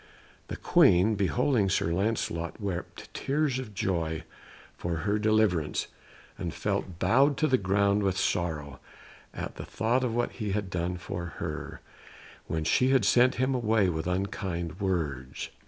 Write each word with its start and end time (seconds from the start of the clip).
The 0.47 0.57
Queen, 0.57 1.13
beholding 1.13 1.69
Sir 1.69 1.93
Lancelot, 1.93 2.59
wept 2.59 3.13
tears 3.13 3.59
of 3.59 3.75
joy 3.75 4.23
for 4.75 4.95
her 5.05 5.19
deliverance, 5.19 5.89
and 6.39 6.51
felt 6.51 6.97
bowed 6.97 7.37
to 7.37 7.45
the 7.47 7.59
ground 7.59 8.01
with 8.01 8.17
sorrow 8.17 8.79
at 9.31 9.57
the 9.57 9.63
thought 9.63 10.03
of 10.03 10.15
what 10.15 10.31
he 10.31 10.53
had 10.53 10.71
done 10.71 10.97
for 10.97 11.35
her, 11.37 11.81
when 12.47 12.63
she 12.63 12.89
had 12.89 13.05
sent 13.05 13.35
him 13.35 13.53
away 13.53 13.89
with 13.89 14.07
unkind 14.07 14.79
words. 14.79 15.49